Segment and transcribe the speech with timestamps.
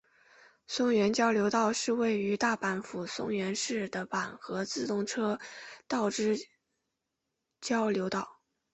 [0.65, 5.39] 松原交流道是位于大阪府松原市的阪和自动车
[5.87, 6.39] 道之
[7.59, 8.41] 交流道。